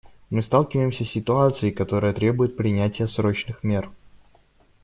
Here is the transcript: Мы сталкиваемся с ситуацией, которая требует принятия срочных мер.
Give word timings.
Мы 0.31 0.41
сталкиваемся 0.41 1.05
с 1.05 1.09
ситуацией, 1.09 1.71
которая 1.71 2.11
требует 2.11 2.57
принятия 2.57 3.07
срочных 3.07 3.63
мер. 3.63 3.91